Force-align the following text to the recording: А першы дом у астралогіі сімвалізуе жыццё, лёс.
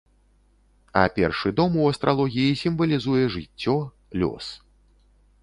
А 1.01 1.03
першы 1.17 1.51
дом 1.59 1.77
у 1.81 1.85
астралогіі 1.91 2.57
сімвалізуе 2.63 3.23
жыццё, 3.35 3.77
лёс. 4.25 4.45